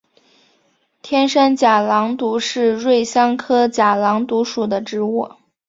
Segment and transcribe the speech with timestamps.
[1.03, 5.29] 天山假狼毒是瑞香科假狼毒属的植物。